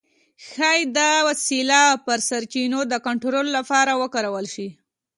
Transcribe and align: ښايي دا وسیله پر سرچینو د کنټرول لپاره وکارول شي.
ښايي 0.47 0.83
دا 0.97 1.11
وسیله 1.27 1.81
پر 2.05 2.19
سرچینو 2.29 2.79
د 2.91 2.93
کنټرول 3.05 3.47
لپاره 3.57 3.91
وکارول 4.01 4.45
شي. 4.53 4.67